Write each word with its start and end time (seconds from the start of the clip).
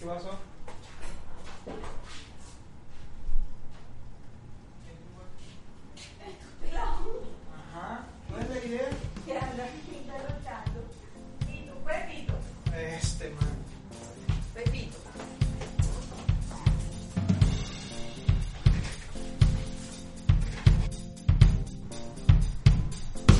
¿Qué 0.00 0.06
pasó? 0.06 0.30
Ajá, 6.74 8.06
¿cuál 8.30 8.42
es 8.42 8.48
la 8.48 8.64
idea? 8.66 8.88
Que 9.26 9.36
anda 9.36 9.68
derrochando. 10.06 10.80
Pito, 11.46 11.74
Pepito, 11.84 12.32
Este 12.74 13.28
man. 13.28 13.48
Pepito. 14.54 14.96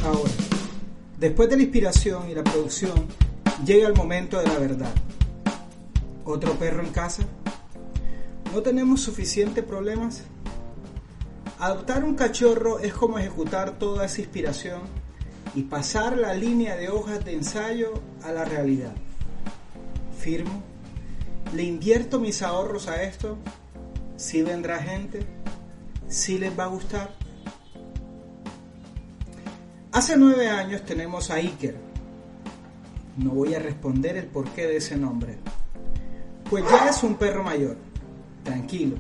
Ahora, 0.05 0.31
después 1.17 1.49
de 1.49 1.57
la 1.57 1.63
inspiración 1.63 2.29
y 2.29 2.35
la 2.35 2.45
producción, 2.45 3.07
llega 3.65 3.89
el 3.89 3.95
momento 3.95 4.39
de 4.39 4.47
la 4.47 4.59
verdad. 4.59 4.95
¿Otro 6.30 6.57
perro 6.61 6.80
en 6.84 6.93
casa? 6.93 7.25
¿No 8.54 8.62
tenemos 8.62 9.00
suficientes 9.00 9.64
problemas? 9.64 10.22
Adoptar 11.58 12.04
un 12.04 12.14
cachorro 12.14 12.79
es 12.79 12.94
como 12.94 13.18
ejecutar 13.18 13.80
toda 13.80 14.04
esa 14.04 14.20
inspiración 14.20 14.82
y 15.56 15.62
pasar 15.62 16.16
la 16.16 16.32
línea 16.32 16.76
de 16.76 16.89
hojas 16.89 17.25
de 17.25 17.32
ensayo 17.32 17.94
a 18.22 18.30
la 18.30 18.44
realidad. 18.44 18.93
Firmo, 20.20 20.62
le 21.53 21.64
invierto 21.64 22.20
mis 22.20 22.42
ahorros 22.42 22.86
a 22.86 23.03
esto, 23.03 23.36
si 24.17 24.42
vendrá 24.42 24.78
gente, 24.78 25.26
si 26.06 26.39
les 26.39 26.56
va 26.56 26.64
a 26.64 26.68
gustar. 26.68 27.12
Hace 29.90 30.17
nueve 30.17 30.46
años 30.46 30.84
tenemos 30.84 31.32
a 31.32 31.34
Iker. 31.34 31.76
No 33.17 33.31
voy 33.31 33.55
a 33.55 33.58
responder 33.58 34.17
el 34.17 34.27
porqué 34.27 34.69
de 34.69 34.77
ese 34.77 34.97
nombre. 34.97 35.39
Pues 36.50 36.64
ya 36.69 36.89
es 36.89 37.05
un 37.05 37.14
perro 37.14 37.45
mayor, 37.45 37.77
tranquilo, 38.43 38.97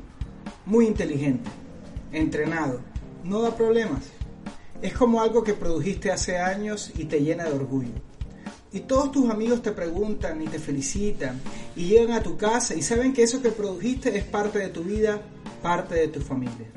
muy 0.66 0.86
inteligente, 0.86 1.50
entrenado, 2.12 2.80
no 3.24 3.42
da 3.42 3.56
problemas. 3.56 4.04
Es 4.80 4.92
como 4.92 5.20
algo 5.20 5.42
que 5.42 5.54
produjiste 5.54 6.12
hace 6.12 6.38
años 6.38 6.92
y 6.96 7.06
te 7.06 7.18
llena 7.18 7.46
de 7.46 7.54
orgullo. 7.54 7.90
Y 8.72 8.78
todos 8.78 9.10
tus 9.10 9.28
amigos 9.28 9.62
te 9.62 9.72
preguntan 9.72 10.40
y 10.40 10.46
te 10.46 10.60
felicitan 10.60 11.40
y 11.74 11.86
llegan 11.86 12.12
a 12.12 12.22
tu 12.22 12.36
casa 12.36 12.76
y 12.76 12.82
saben 12.82 13.12
que 13.12 13.24
eso 13.24 13.42
que 13.42 13.50
produjiste 13.50 14.16
es 14.16 14.22
parte 14.22 14.60
de 14.60 14.68
tu 14.68 14.84
vida, 14.84 15.20
parte 15.60 15.96
de 15.96 16.06
tu 16.06 16.20
familia. 16.20 16.68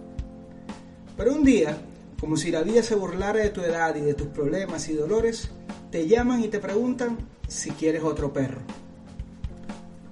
Pero 1.15 1.33
un 1.33 1.43
día, 1.43 1.77
como 2.19 2.35
si 2.35 2.49
la 2.49 2.63
vida 2.63 2.81
se 2.81 2.95
burlara 2.95 3.41
de 3.41 3.51
tu 3.51 3.61
edad 3.61 3.95
y 3.95 4.01
de 4.01 4.15
tus 4.15 4.29
problemas 4.29 4.89
y 4.89 4.93
dolores, 4.93 5.51
te 5.91 6.07
llaman 6.07 6.43
y 6.43 6.47
te 6.47 6.57
preguntan 6.57 7.19
si 7.47 7.69
quieres 7.69 8.01
otro 8.01 8.33
perro. 8.33 8.61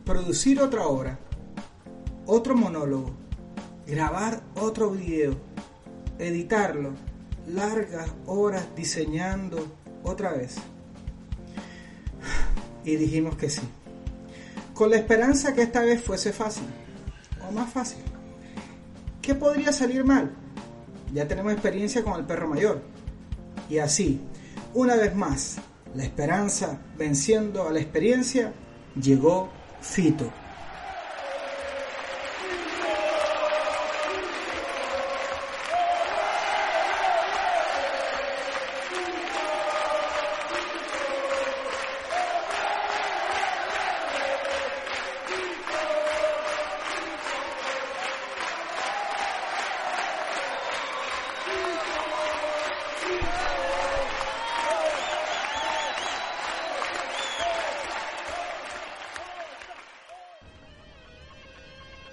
Producir 0.06 0.60
otra 0.60 0.88
obra, 0.88 1.20
otro 2.26 2.56
monólogo, 2.56 3.12
grabar 3.86 4.42
otro 4.56 4.90
video, 4.92 5.36
editarlo, 6.18 6.94
largas 7.48 8.12
horas 8.26 8.68
diseñando 8.76 9.66
otra 10.04 10.32
vez. 10.32 10.56
Y 12.84 12.96
dijimos 12.96 13.36
que 13.36 13.50
sí. 13.50 13.62
Con 14.74 14.90
la 14.90 14.98
esperanza 14.98 15.54
que 15.54 15.62
esta 15.62 15.82
vez 15.82 16.02
fuese 16.02 16.34
fácil, 16.34 16.66
o 17.48 17.52
más 17.52 17.72
fácil. 17.72 18.02
¿Qué 19.22 19.36
podría 19.36 19.72
salir 19.72 20.04
mal? 20.04 20.32
Ya 21.14 21.28
tenemos 21.28 21.54
experiencia 21.54 22.04
con 22.04 22.20
el 22.20 22.26
perro 22.26 22.48
mayor. 22.48 22.82
Y 23.70 23.78
así, 23.78 24.20
una 24.74 24.96
vez 24.96 25.16
más, 25.16 25.58
la 25.94 26.04
esperanza 26.04 26.82
venciendo 26.98 27.68
a 27.68 27.72
la 27.72 27.80
experiencia, 27.80 28.54
llegó 29.00 29.50
Fito. 29.82 30.41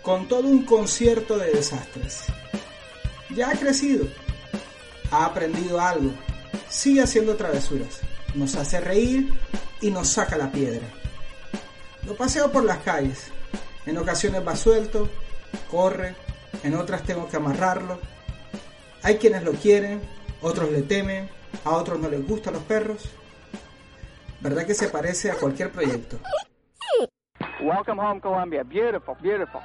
Con 0.09 0.27
todo 0.27 0.49
un 0.49 0.65
concierto 0.65 1.37
de 1.37 1.51
desastres. 1.51 2.25
Ya 3.29 3.51
ha 3.51 3.53
crecido, 3.53 4.07
ha 5.11 5.27
aprendido 5.27 5.79
algo, 5.83 6.13
sigue 6.71 7.03
haciendo 7.03 7.37
travesuras, 7.37 8.01
nos 8.35 8.55
hace 8.55 8.81
reír 8.81 9.35
y 9.83 9.91
nos 9.91 10.09
saca 10.09 10.39
la 10.39 10.51
piedra. 10.51 10.87
Lo 12.07 12.17
paseo 12.17 12.51
por 12.51 12.65
las 12.65 12.79
calles, 12.79 13.31
en 13.85 13.99
ocasiones 13.99 14.49
va 14.49 14.57
suelto, 14.57 15.11
corre, 15.71 16.15
en 16.63 16.75
otras 16.75 17.03
tengo 17.03 17.29
que 17.29 17.37
amarrarlo. 17.37 18.01
Hay 19.03 19.19
quienes 19.19 19.43
lo 19.43 19.53
quieren, 19.53 20.01
otros 20.41 20.73
le 20.73 20.81
temen, 20.81 21.29
a 21.67 21.77
otros 21.77 22.01
no 22.01 22.09
les 22.09 22.27
gustan 22.27 22.55
los 22.55 22.63
perros. 22.63 23.11
¿Verdad 24.41 24.65
que 24.65 24.75
se 24.75 24.89
parece 24.89 25.31
a 25.31 25.35
cualquier 25.35 25.71
proyecto? 25.71 26.19
Welcome 27.61 28.01
home, 28.01 28.23
Columbia. 28.23 28.63
Beautiful, 28.65 29.15
beautiful. 29.21 29.61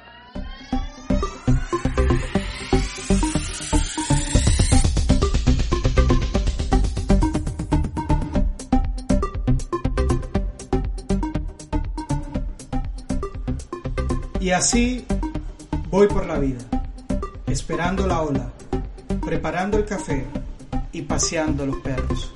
Y 14.44 14.50
así 14.50 15.06
voy 15.88 16.06
por 16.06 16.26
la 16.26 16.38
vida, 16.38 16.60
esperando 17.46 18.06
la 18.06 18.20
ola, 18.20 18.52
preparando 19.24 19.78
el 19.78 19.86
café 19.86 20.26
y 20.92 21.00
paseando 21.00 21.64
los 21.64 21.76
perros. 21.76 22.30